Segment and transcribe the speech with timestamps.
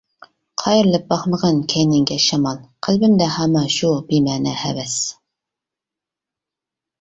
[0.59, 4.97] قايرىلىپ باقمىغىن كەينىڭگە شامال، قەلبىمدە ھامان شۇ بىمەنە ھەۋەس.